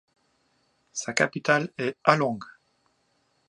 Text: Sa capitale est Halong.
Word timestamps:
Sa 0.93 1.13
capitale 1.13 1.71
est 1.77 1.95
Halong. 2.05 2.39